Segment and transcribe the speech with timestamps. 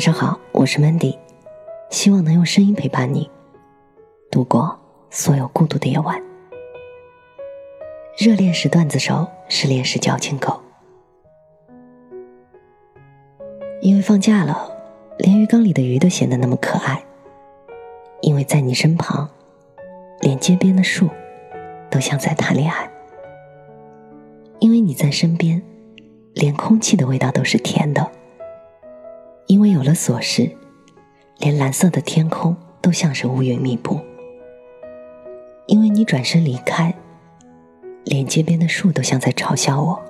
[0.00, 1.18] 晚上好，我是 Mandy，
[1.90, 3.30] 希望能用声音陪伴你
[4.30, 4.80] 度过
[5.10, 6.18] 所有孤独的夜晚。
[8.16, 10.58] 热恋时段子手，失恋时矫情狗。
[13.82, 14.72] 因为放假了，
[15.18, 17.04] 连鱼缸里的鱼都显得那么可爱。
[18.22, 19.28] 因为在你身旁，
[20.22, 21.10] 连街边的树
[21.90, 22.90] 都像在谈恋爱。
[24.60, 25.60] 因为你在身边，
[26.32, 28.10] 连空气的味道都是甜的。
[29.50, 30.48] 因为有了琐事，
[31.38, 33.98] 连蓝色的天空都像是乌云密布。
[35.66, 36.94] 因为你转身离开，
[38.04, 40.00] 连街边的树都像在嘲笑我。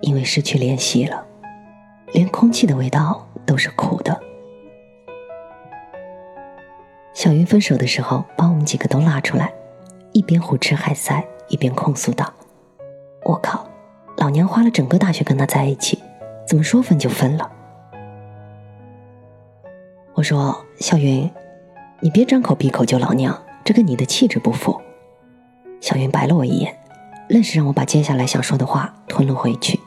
[0.00, 1.24] 因为失去联系了，
[2.12, 4.20] 连空气的味道都是苦的。
[7.14, 9.52] 小云分手的时候，把我们几个都拉出来，
[10.10, 12.34] 一边胡吃海塞，一边控诉道
[13.22, 13.64] ：“我靠，
[14.16, 16.02] 老娘花了整个大学跟他在一起，
[16.48, 17.48] 怎么说分就分了？”
[20.18, 21.30] 我说：“小云，
[22.00, 24.80] 你别张口闭口就老娘，这跟你的气质不符。”
[25.80, 26.76] 小云白了我一眼，
[27.28, 29.78] 愣是让我把接下来想说的话吞了回去。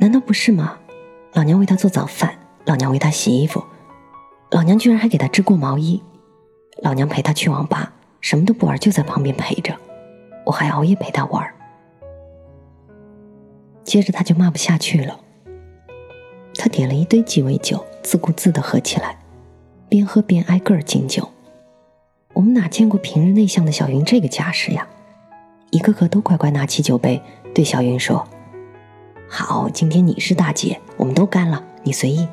[0.00, 0.78] 难道不是吗？
[1.34, 2.32] 老娘为他做早饭，
[2.64, 3.62] 老娘为他洗衣服，
[4.50, 6.02] 老娘居然还给他织过毛衣，
[6.78, 9.76] 老娘陪他去网吧，什么都不玩，就在旁边陪着，
[10.46, 11.46] 我还熬夜陪他玩。
[13.84, 15.20] 接着他就骂不下去了。
[16.54, 19.18] 他点了一堆鸡尾酒，自顾自的喝起来，
[19.88, 21.28] 边喝边挨个儿敬酒。
[22.34, 24.86] 我们哪见过平日内向的小云这个架势呀？
[25.72, 27.20] 一个个都乖乖拿起酒杯，
[27.52, 28.24] 对小云说
[29.28, 32.28] ：“好，今天你是大姐，我们都干了，你随意。”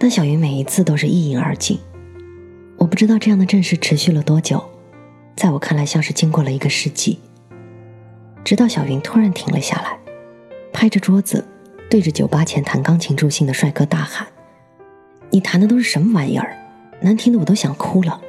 [0.00, 1.78] 但小云每一次都是一饮而尽。
[2.76, 4.60] 我不知道这样的阵势持续了多久，
[5.36, 7.20] 在我看来像是经过了一个世纪。
[8.42, 9.96] 直到小云突然停了下来，
[10.72, 11.46] 拍着桌子。
[11.94, 14.26] 对着酒吧前弹钢琴助兴的帅哥大喊
[15.30, 16.58] ：“你弹的都是什么玩意儿？
[17.00, 18.20] 难听的我都想哭了！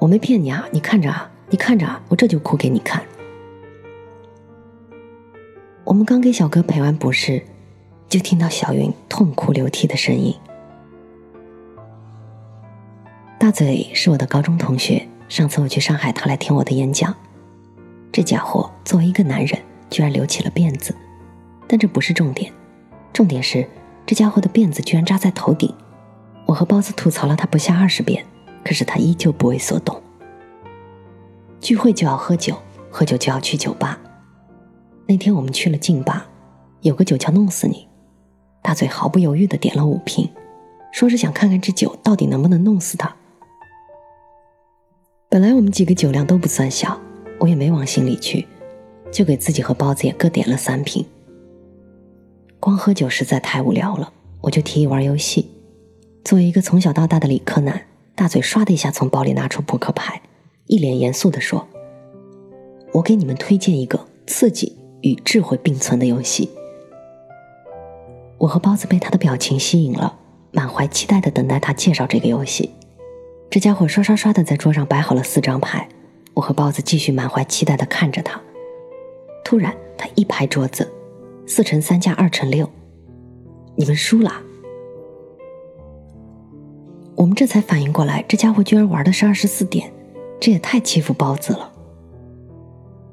[0.00, 3.04] 我没骗你啊，你看着啊，你看着啊，我这就哭给你看。”
[5.86, 7.44] 我们刚给小哥赔完不是，
[8.08, 10.34] 就听到小云痛哭流涕的声音。
[13.38, 17.14] 大嘴是我的高中同学，上次我去上海，他来听我的演讲。
[18.10, 20.92] 这家伙作为一个男人，居然留起了辫子，
[21.68, 22.52] 但这不是重点。
[23.16, 23.66] 重点是，
[24.04, 25.74] 这家伙的辫子居然扎在头顶。
[26.44, 28.22] 我和包子吐槽了他不下二十遍，
[28.62, 29.98] 可是他依旧不为所动。
[31.58, 32.58] 聚会就要喝酒，
[32.90, 33.98] 喝酒就要去酒吧。
[35.06, 36.26] 那天我们去了劲吧，
[36.82, 37.88] 有个酒叫弄死你，
[38.60, 40.28] 大嘴毫不犹豫的点了五瓶，
[40.92, 43.16] 说是想看看这酒到底能不能弄死他。
[45.30, 47.00] 本来我们几个酒量都不算小，
[47.40, 48.46] 我也没往心里去，
[49.10, 51.02] 就给自己和包子也各点了三瓶。
[52.66, 55.48] 光喝酒实在太无聊了，我就提议玩游戏。
[56.24, 57.82] 作为一个从小到大的理科男，
[58.16, 60.20] 大嘴唰的一下从包里拿出扑克牌，
[60.66, 61.68] 一脸严肃地说
[62.92, 66.50] ：“我给你们推荐一个刺激与智慧并存的游戏。”
[68.38, 70.18] 我和包子被他的表情吸引了，
[70.50, 72.72] 满怀期待地等待他介绍这个游戏。
[73.48, 75.88] 这家伙刷刷刷的在桌上摆好了四张牌，
[76.34, 78.40] 我和包子继续满怀期待地看着他。
[79.44, 80.94] 突然，他一拍桌子。
[81.48, 82.68] 四乘三加二乘六，
[83.76, 84.32] 你们输了。
[87.14, 89.90] 我们这才反应过来，这家伙居然玩的是二十四点，
[90.40, 91.72] 这也太欺负包子了。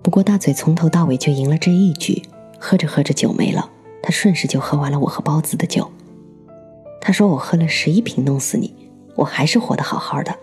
[0.02, 2.24] 不过大嘴从头到尾就赢了这一局，
[2.60, 3.70] 喝着喝着酒没了，
[4.02, 5.90] 他顺势就喝完了我和包子的酒。
[7.00, 8.74] 他说我喝了十一瓶弄死你，
[9.16, 10.36] 我还是活得好好的。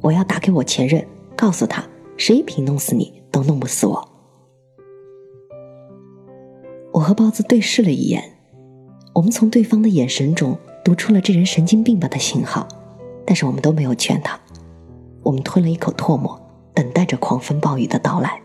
[0.00, 1.06] 我要打给我前任，
[1.36, 1.84] 告诉他
[2.16, 4.11] 十一瓶弄死你都弄不死我。
[6.92, 8.36] 我和包子对视了一眼，
[9.14, 12.68] 我们从对方的眼神中读出了这人神经病吧的信号，
[13.24, 14.38] 但是我们都没有劝他。
[15.22, 16.38] 我们吞了一口唾沫，
[16.74, 18.40] 等待着狂风暴雨的到来。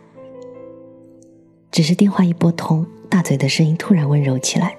[1.71, 4.77] 只是电话一拨通，大嘴的声音突然温柔起来，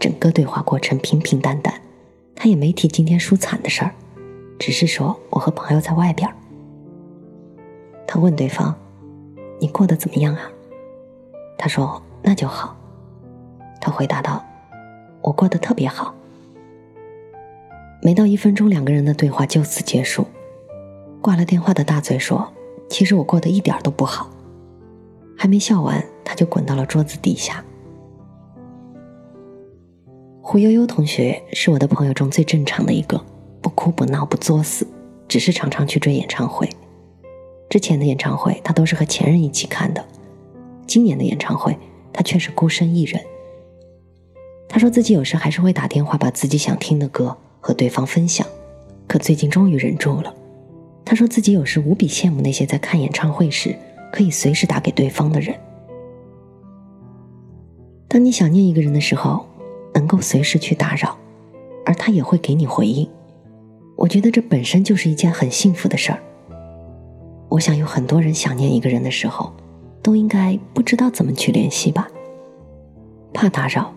[0.00, 1.72] 整个对话过程平平淡淡，
[2.34, 3.94] 他也没提今天输惨的事儿，
[4.58, 6.28] 只是说我和朋友在外边。
[8.08, 8.74] 他问对方
[9.60, 10.50] ：“你过得怎么样啊？”
[11.56, 12.76] 他说：“那就好。”
[13.84, 14.42] 他回答道
[15.20, 16.14] ：“我过得特别好。”
[18.00, 20.26] 没到一分钟，两个人的对话就此结束。
[21.20, 22.50] 挂了电话的大嘴说
[22.88, 24.30] ：“其实我过得一点都不好。”
[25.36, 27.62] 还没笑完，他就滚到了桌子底下。
[30.40, 33.22] 胡悠悠同学是我的朋友中最正常的一个，
[33.60, 34.86] 不哭不闹不作死，
[35.28, 36.66] 只是常常去追演唱会。
[37.68, 40.02] 之前的演唱会他都是和前任一起看的，
[40.86, 41.76] 今年的演唱会
[42.14, 43.22] 他却是孤身一人。
[44.74, 48.44] 他说自己有时还是会打电话把自己想听的歌和对方分享，
[49.06, 50.34] 可最近终于忍住了。
[51.04, 53.78] 他说自己有时无比羡慕那些在看演唱会时
[54.12, 55.54] 可以随时打给对方的人。
[58.08, 59.46] 当你想念一个人的时候，
[59.94, 61.16] 能够随时去打扰，
[61.86, 63.08] 而他也会给你回应。
[63.94, 66.18] 我觉得这本身就是一件很幸福的事儿。
[67.48, 69.52] 我想有很多人想念一个人的时候，
[70.02, 72.08] 都应该不知道怎么去联系吧，
[73.32, 73.94] 怕打扰，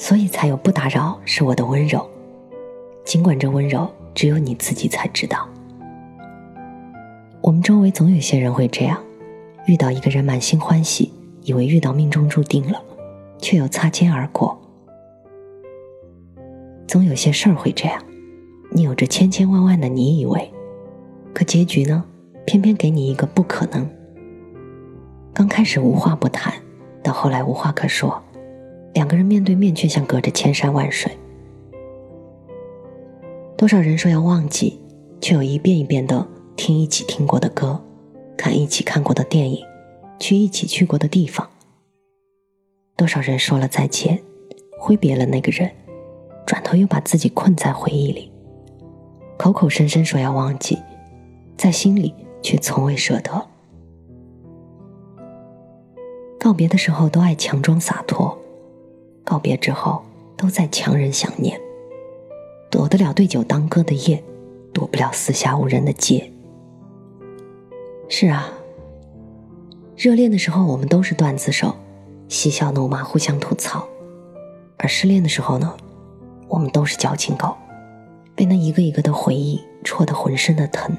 [0.00, 2.08] 所以才有不打扰是我的温柔。
[3.04, 5.46] 尽管这温柔只有你自己才知道。
[7.42, 8.98] 我们周围总有些人会这样，
[9.66, 11.12] 遇到一个人满心欢喜，
[11.42, 12.82] 以为遇到命中注定了。
[13.42, 14.58] 却又擦肩而过。
[16.86, 18.02] 总有些事儿会这样，
[18.70, 20.52] 你有着千千万万的你以为，
[21.32, 22.04] 可结局呢，
[22.44, 23.88] 偏偏给你一个不可能。
[25.32, 26.52] 刚开始无话不谈，
[27.02, 28.22] 到后来无话可说，
[28.92, 31.16] 两个人面对面却像隔着千山万水。
[33.56, 34.80] 多少人说要忘记，
[35.20, 36.26] 却又一遍一遍的
[36.56, 37.80] 听一起听过的歌，
[38.36, 39.64] 看一起看过的电影，
[40.18, 41.48] 去一起去过的地方。
[42.96, 44.22] 多少人说了再见，
[44.78, 45.70] 挥别了那个人，
[46.46, 48.30] 转头又把自己困在回忆里，
[49.38, 50.78] 口口声声说要忘记，
[51.56, 53.46] 在心里却从未舍得。
[56.38, 58.38] 告别的时候都爱强装洒脱，
[59.30, 60.02] 告别之后
[60.36, 61.60] 都在强忍想念。
[62.68, 64.20] 躲得了对酒当歌的夜，
[64.72, 66.32] 躲不了四下无人的街。
[68.08, 68.52] 是啊，
[69.96, 71.76] 热恋的时候我们都是段子手。
[72.28, 73.80] 嬉笑怒骂，互相吐槽；
[74.76, 75.76] 而失恋的时候呢，
[76.48, 77.56] 我们都是矫情狗，
[78.34, 80.96] 被那一个一个的回忆戳得浑身的疼。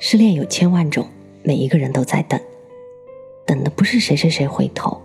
[0.00, 1.06] 失恋有千万种，
[1.44, 2.40] 每一个人都在等，
[3.44, 5.00] 等的不是谁谁谁回头，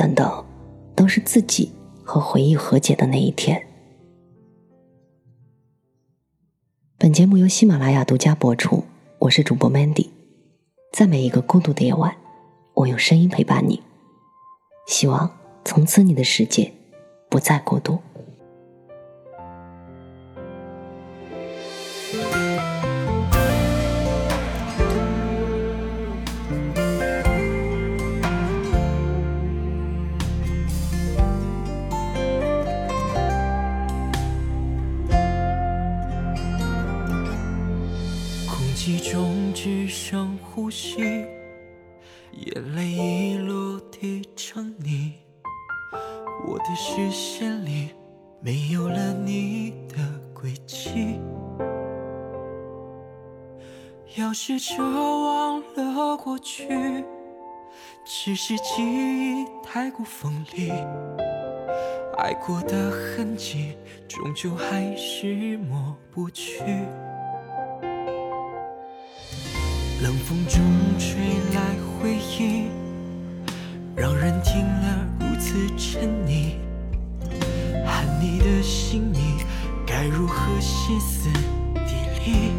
[0.00, 0.46] 等等
[0.96, 1.70] 都是自己
[2.02, 3.62] 和回忆和解的那一天。
[6.96, 8.82] 本节目由喜马拉雅独家播出，
[9.18, 10.08] 我是主播 Mandy，
[10.90, 12.16] 在每一个孤独的夜晚。
[12.72, 13.82] 我用声音陪伴你，
[14.86, 15.30] 希望
[15.66, 16.72] 从此你的世界
[17.28, 17.98] 不再孤独。
[38.80, 41.02] 空气中只剩呼吸。
[42.32, 45.12] 眼泪已落地成泥，
[46.48, 47.90] 我的视线里
[48.40, 49.96] 没有了你的
[50.32, 51.20] 轨迹。
[54.16, 57.04] 要试着忘了过去，
[58.06, 60.70] 只是记忆太过锋利，
[62.16, 63.76] 爱过的痕迹
[64.08, 66.62] 终究还是抹不去。
[70.02, 70.62] 冷风中
[70.98, 71.18] 吹
[71.54, 72.68] 来回忆，
[73.94, 76.54] 让人听了如此沉溺。
[77.84, 79.36] 喊你的姓名，
[79.86, 81.28] 该如何歇斯
[81.84, 82.52] 底里？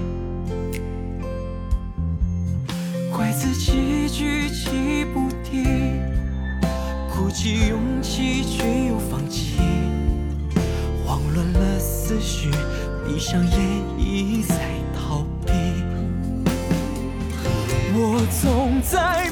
[3.11, 5.99] 怪自己举棋不定，
[7.09, 9.57] 鼓起勇气却又放弃，
[11.03, 12.51] 慌乱了思绪，
[13.03, 13.59] 闭上眼
[13.97, 14.55] 一再
[18.03, 19.29] 我总在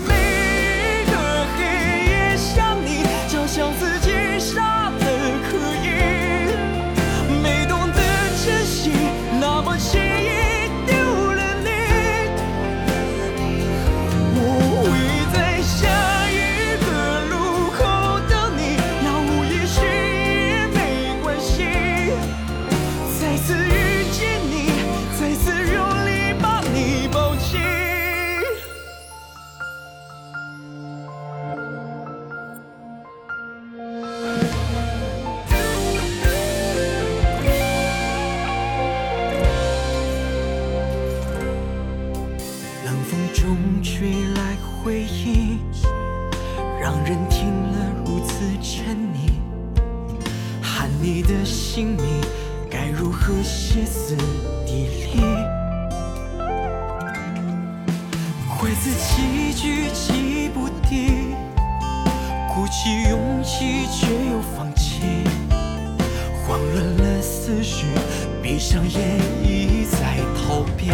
[43.70, 45.60] 风吹来回忆，
[46.82, 49.30] 让人听了如此沉溺。
[50.60, 52.04] 喊你的姓名，
[52.68, 54.16] 该如何歇斯
[54.66, 55.22] 底里？
[58.60, 61.36] 怪自己举棋不定，
[62.52, 65.04] 鼓起勇气却又放弃，
[66.44, 67.86] 慌乱了思绪，
[68.42, 69.00] 闭上眼
[69.44, 70.90] 一再逃避。